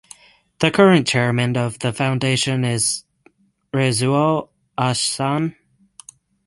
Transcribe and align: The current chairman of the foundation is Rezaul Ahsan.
The 0.57 0.71
current 0.71 1.05
chairman 1.05 1.55
of 1.55 1.77
the 1.77 1.93
foundation 1.93 2.65
is 2.65 3.03
Rezaul 3.71 4.49
Ahsan. 4.75 5.55